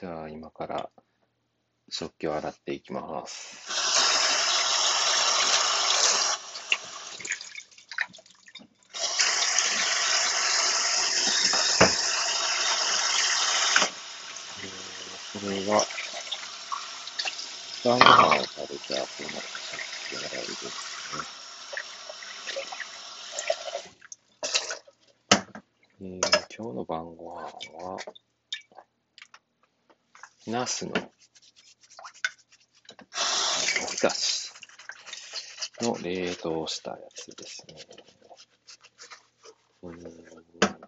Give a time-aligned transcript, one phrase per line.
[0.00, 0.90] じゃあ今から
[1.90, 3.60] 食器を洗っていきます。
[14.62, 15.86] えーこれは
[17.84, 21.26] 晩ご飯を食べた後の食器洗いですね。
[26.02, 27.42] えー今日の晩ご飯
[27.84, 27.98] は、
[30.46, 30.96] ナスのお
[33.90, 34.50] ひたし
[35.82, 37.74] の冷凍したやつですね。
[39.82, 39.98] うん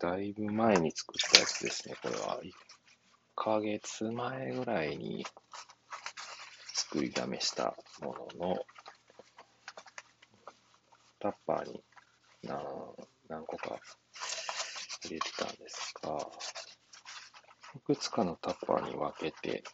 [0.00, 1.94] だいぶ前に作ったやつですね。
[2.02, 2.50] これは1
[3.36, 5.24] ヶ月前ぐらいに
[6.74, 8.58] 作りだめしたものの、
[11.20, 11.84] タッパーに
[12.42, 12.58] 何
[13.28, 13.78] 何個か
[15.04, 16.18] 入れてたんですが、
[17.74, 19.64] いくつかのタッパーに分けて、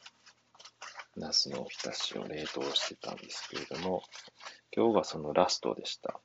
[1.17, 4.03] ナスのおひたしを冷凍してたんですけれども、
[4.75, 6.21] 今日がそのラストでした。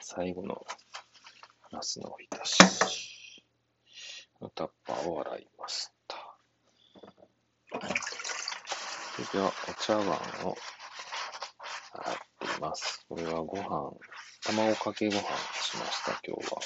[0.00, 0.64] 最後の
[1.70, 3.44] ナスのおひたし
[4.40, 6.36] のタッパーを洗いました。
[9.14, 10.56] それでは、お茶碗を
[11.92, 13.06] 洗っています。
[13.08, 13.92] これはご飯、
[14.44, 16.60] 卵かけご飯しました、今日は。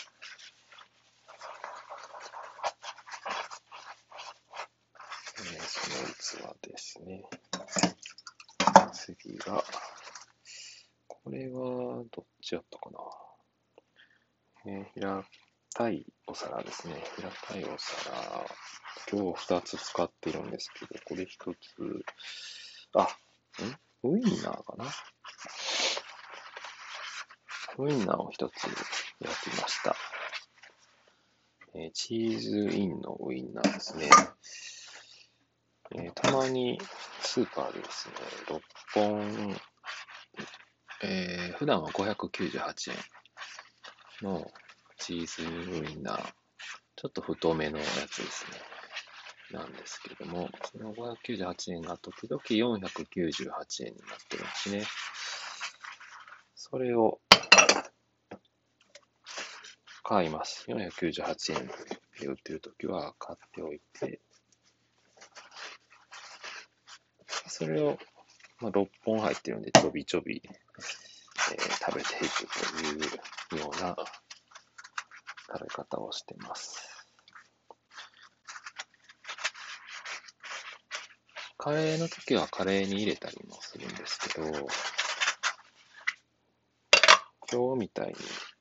[5.38, 7.22] えーその器ですね。
[8.92, 9.62] 次が、
[11.06, 12.98] これはどっちやったかな。
[14.66, 15.24] えー平
[15.72, 17.00] たいお皿ですね。
[17.14, 18.44] 平たいお皿。
[19.08, 22.04] 今日2つ使ってるんですけど、これ1つ、
[22.94, 23.02] あ、
[24.02, 24.10] ん？
[24.10, 24.86] ウインナーかな？
[27.78, 28.64] ウインナーを1つ
[29.20, 29.94] 焼きました。
[31.77, 34.10] えーチーズインのウインナーですね。
[35.94, 36.78] えーたまに
[37.20, 38.14] スーパーでですね、
[38.46, 38.60] 6
[38.94, 39.60] 本、
[41.02, 42.97] えー普段は598円
[44.22, 44.50] の
[44.98, 46.34] チーズウインナー、
[46.96, 48.60] ちょっと太めのやつですね。
[49.52, 54.84] なんですけれども、その598円が時々498円になってるんですね。
[56.54, 57.20] それを
[60.02, 60.64] 買います。
[60.69, 61.66] 498円
[62.20, 64.20] で売ってるときは買っておいて、
[67.59, 67.97] それを、
[68.61, 72.47] まあ、6本入ってるんで、ちょびちょび、えー食べていく
[73.49, 73.97] というような
[75.50, 76.87] 食べ方をしてます。
[81.56, 84.49] カレーの時はカレーに入れたりもするんですけど、
[87.50, 88.15] 今日みたいに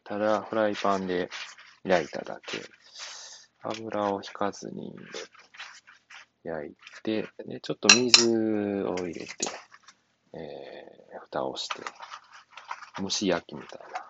[0.05, 1.29] ただフライパンで
[1.83, 2.61] 焼いただけ、
[3.61, 4.95] 油を引かずに
[6.45, 8.29] 焼いて、でちょっと水
[8.87, 9.35] を入れて、
[10.33, 11.81] えー蓋をして、
[13.01, 14.05] 蒸し焼きみたいな。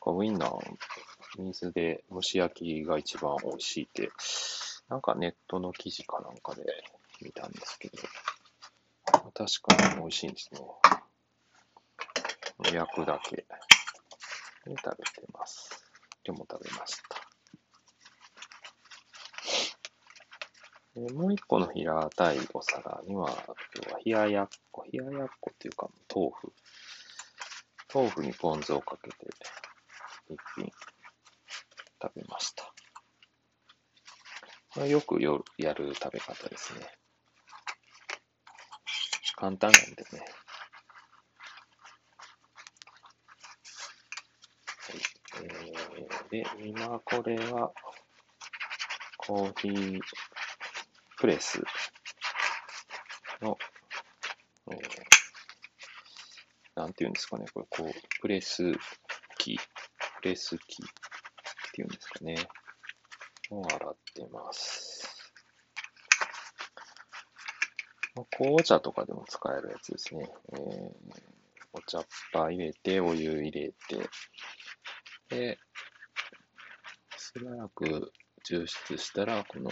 [0.00, 0.58] こうウインナー
[1.38, 4.10] 水で蒸し焼きが一番美味しいって、
[4.88, 6.64] なんかネットの記事かなんかで
[7.22, 7.98] 見たんですけど、
[9.32, 10.60] 確かに美味しいんですね。
[12.72, 13.44] 焼くだけで
[14.66, 15.84] 食べてます。
[16.24, 17.19] 今日も食べました。
[21.00, 23.30] でもう一個の平たいお皿には、
[23.74, 26.52] 今日は冷ややっこ、冷ややっこっていうか豆腐。
[27.92, 29.16] 豆腐にポン酢をかけて
[30.28, 30.70] 一品
[32.02, 32.72] 食べました。
[34.74, 36.86] これよく夜やる食べ方ですね。
[39.36, 40.24] 簡単なんでね。
[44.78, 45.00] はい。
[45.42, 47.72] えー、で、今これは
[49.16, 50.00] コーヒー
[51.20, 51.60] プレス。
[53.42, 53.58] の、
[54.72, 54.78] えー、
[56.76, 57.92] なんていうんですかね、これ、こう、
[58.22, 58.72] プレス
[59.36, 59.58] 機、
[60.22, 60.86] プレス機っ
[61.74, 62.36] ていうんですかね、
[63.50, 65.06] を洗ってます。
[68.36, 70.26] 紅茶とかでも使えるやつですね。
[70.54, 70.92] えー、
[71.72, 74.08] お茶っ葉入れて、お湯入れて、
[75.28, 75.58] で、
[77.18, 78.10] しばらく
[78.48, 79.70] 抽出したら、この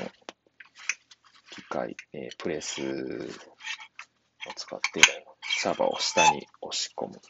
[1.59, 2.87] 機械、えープレスを
[4.55, 5.01] 使って
[5.61, 7.21] 茶葉を下に押し込む。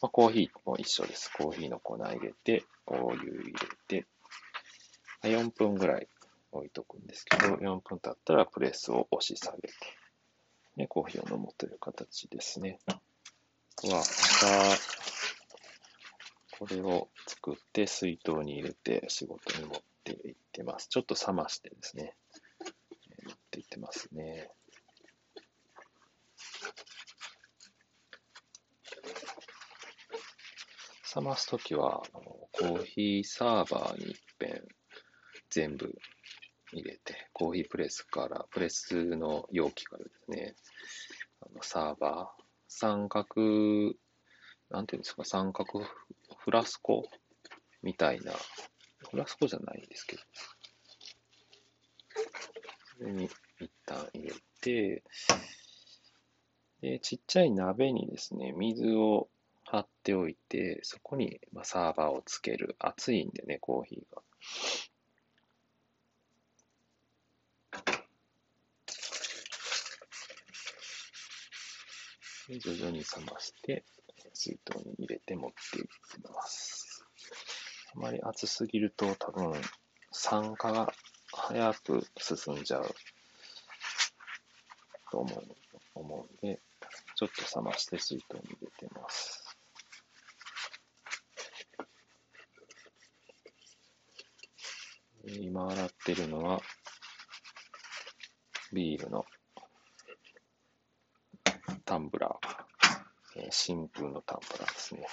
[0.00, 1.30] まあ、コーヒーも一緒です。
[1.36, 4.06] コーヒーの粉入れて、お湯入れて、
[5.22, 6.08] 4分ぐらい
[6.52, 9.74] 置いとくんですけど、4分経ったらプレスを押し下げて、
[10.76, 12.78] ね、コーヒーを飲むという形ですね。
[12.86, 12.98] あ
[13.76, 14.80] とは、また、
[16.58, 19.82] これを作って水筒に入れて仕事に持っ
[20.16, 20.88] て行ってます。
[20.88, 22.16] ちょっと冷ましてですね、
[23.24, 24.50] 持って行ってますね。
[31.14, 32.22] 冷ますときはあの、
[32.52, 34.62] コーヒーサーバーに一遍
[35.50, 35.92] 全部
[36.72, 40.54] 入れて、コーヒープレスから、プレスの容器からですね、
[41.40, 43.26] あのサーバー、三角、
[44.70, 45.84] なんていうんですか、三角
[46.38, 47.08] フラスコ
[47.82, 48.32] みたいな、
[49.10, 50.22] フラスコじゃないんですけど、
[52.98, 53.28] それに
[53.60, 55.02] 一旦入れて、
[56.80, 59.28] で、ちっちゃい鍋にですね、水を
[59.64, 62.76] 張っておいて、そこにまサーバーをつける。
[62.78, 64.22] 熱いんでね、コーヒーが。
[72.48, 73.84] で徐々に冷まして、
[74.34, 75.88] 水筒に入れて持っていき
[76.32, 76.69] ます。
[77.96, 79.52] あまり熱すぎると多分
[80.12, 80.92] 酸化が
[81.32, 82.94] 早く進んじゃう
[85.10, 85.42] と思う
[85.94, 86.60] 思うんで、
[87.16, 89.44] ちょっと冷まして水筒に入れてます。
[95.24, 96.60] 今洗ってるのは
[98.72, 99.26] ビールの
[101.84, 105.06] タンブラー、えー、新風のタンブラーですね。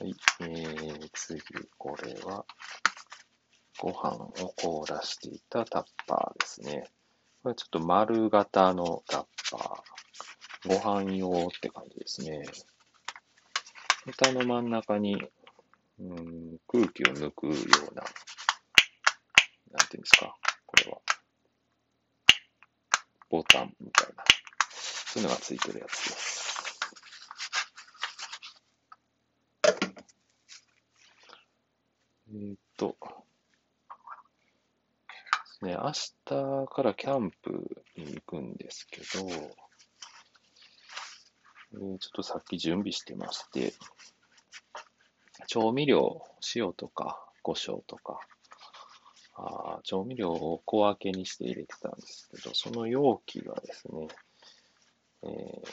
[0.00, 1.42] はい、えー、次、
[1.76, 2.44] これは、
[3.80, 6.84] ご飯を凍らしていたタッパーですね。
[7.42, 10.68] これちょっと丸型のタッパー。
[10.68, 12.44] ご飯用って感じですね。
[14.06, 15.16] 蓋の真ん中に、
[15.98, 17.52] うん、空気を抜くよ
[17.90, 18.04] うな、
[19.72, 20.98] なんていうんですか、これは。
[23.30, 24.22] ボタンみたいな、
[24.70, 26.47] そういうのがついてるやつです。
[32.30, 32.96] えー、っと、
[35.62, 39.30] ね、明日からキャンプに行くんですけど、
[41.72, 43.72] えー、ちょっとさっき準備してまして、
[45.46, 46.20] 調味料、
[46.54, 48.20] 塩とか胡椒とか、
[49.34, 54.08] あ調味料を小分けにして入れてたんですけど、その容器がですね、
[55.22, 55.66] えー、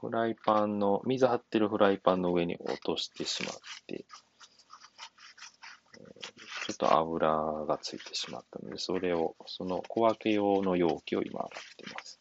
[0.00, 3.54] フライパンの、水張ってるフライパンの上に落としてしまっ
[3.86, 7.30] て、ょっと油
[7.66, 12.20] がついてしまったので、それを、その小分け用の容器を今洗ってます。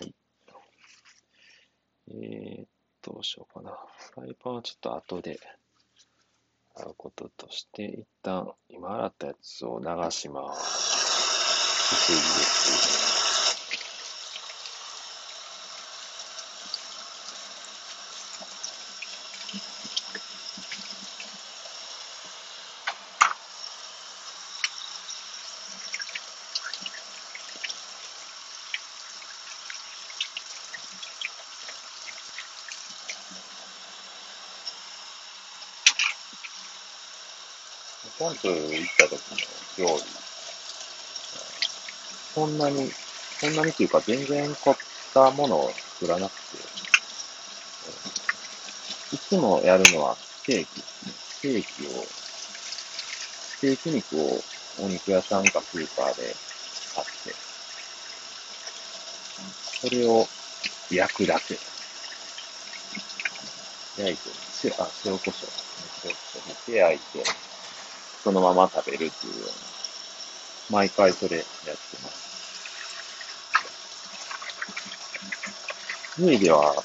[0.00, 0.14] はい。
[2.10, 2.66] えー、
[3.02, 3.76] どうしようかな。
[4.14, 5.38] フライパンはちょっと後で
[6.74, 11.96] 洗うこととして、一旦今洗ったやつを流します。
[11.96, 13.07] すすぎです。
[38.00, 39.12] キャンプ行った時
[39.80, 40.02] の料理、
[42.34, 42.92] そんなに、
[43.40, 44.76] そんなにっていうか全然凝っ
[45.12, 46.58] たものを作らなくて、
[49.16, 50.80] いつもやるのはステーキ。
[50.80, 54.42] ステーキを、ステーキ肉を
[54.78, 56.36] お肉屋さんかスーパーで
[56.94, 57.34] 買って、
[59.80, 60.28] それを
[60.90, 61.58] 焼くだけ。
[63.96, 64.30] 焼いて、
[64.64, 65.50] 塩、あ、塩コショウ、
[66.04, 66.42] 塩コショウ。
[66.42, 67.47] 振って焼いて、
[68.22, 69.46] そのまま食べるっていうよ
[70.70, 71.72] うな、毎回それやって
[72.02, 72.28] ます。
[76.18, 76.84] 家では、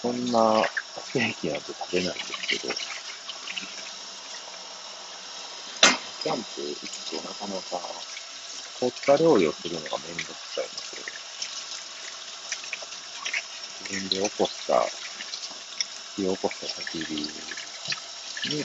[0.00, 0.64] そんな
[0.96, 2.74] ステーキなんて食べないんですけど、
[6.22, 7.80] キャンプ行くとなかなか
[8.80, 11.04] 凝った料理をするのがめんどくさいので、
[13.90, 14.82] 自分で起こした、
[16.16, 17.14] 火を起こした焚き火
[18.56, 18.64] に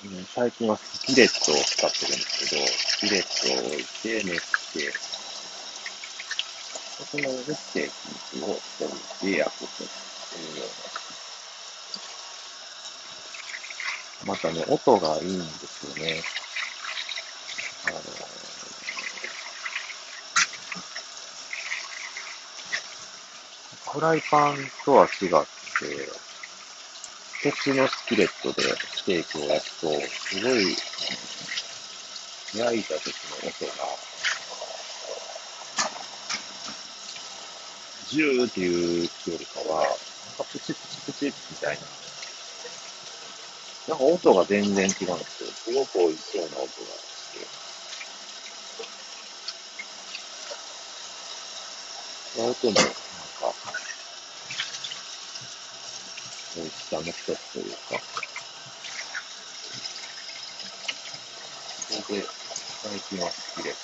[0.00, 3.22] 最近はスキレットを使ってるんですけど、スキレッ
[3.58, 4.92] トを置いて熱して、
[7.04, 7.90] その上でステー
[8.30, 10.68] キ肉を置いて焼くというよう
[14.26, 14.32] な。
[14.32, 16.22] またね、音がいいんですよね。
[17.88, 17.98] あの
[23.92, 26.27] フライパンとは違って、
[27.40, 30.76] 鉄のスキレットでステーキを焼くと、すごい、
[32.56, 33.72] 焼いた時の音が、
[38.08, 41.82] ジューっていうよりかは、なんかプチプチプチみたいな。
[43.88, 45.50] なんか音が全然違うんですよ。
[45.52, 47.30] すごく美味しそうな音がし
[52.34, 52.42] て。
[52.42, 52.92] 音も、なんか、
[56.56, 57.78] 美味しさの一つというか。
[61.88, 63.74] それで、最近はスキレッ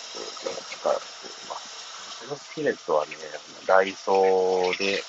[0.44, 2.26] トを使っています。
[2.26, 3.12] このスキレットはね、
[3.66, 5.00] ダイソーで、えっ、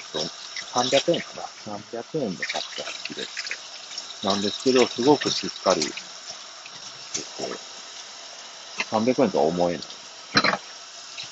[0.00, 0.18] ー、と、
[0.80, 1.42] 300円かな
[1.78, 3.26] ?300 円で買ったスキレッ
[4.22, 4.28] ト。
[4.28, 5.92] なんですけど、すごくしっかりし
[7.38, 7.52] てて、
[8.90, 9.82] 300円とは思えない。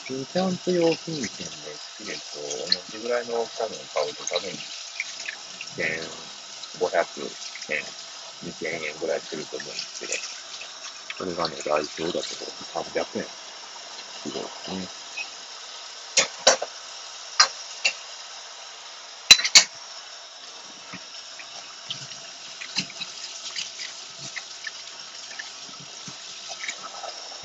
[0.07, 4.51] キャンプ用品店でスキレットを同じぐらいの大きさのを買うと多分、
[5.77, 7.31] 1500
[7.71, 7.83] 円、
[8.45, 10.13] 2000円ぐらいすると思うんですけど、
[11.19, 13.25] それがね、ダイソーだと300円。
[13.25, 15.05] すごいですね。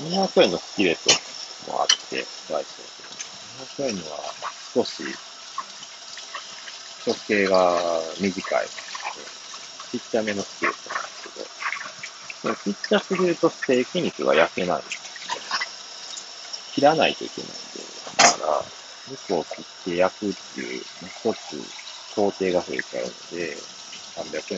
[0.00, 0.96] 200円のスキレッ
[1.66, 2.16] トもあって、
[2.48, 3.86] ダイソーで。
[3.86, 4.18] 200円のは
[4.72, 5.02] 少し
[7.06, 7.78] 直径が
[8.20, 8.66] 短い。
[9.90, 11.32] ちっちゃめのステーキなんです
[12.42, 14.82] けど、ちっちゃすぎるとステーキ肉が焼けない。
[16.72, 17.58] 切らないといけないんで、
[18.16, 18.64] だから、
[19.08, 23.56] 肉を切って焼くっていう、一つ工程が増えちゃうので、
[24.16, 24.42] 300円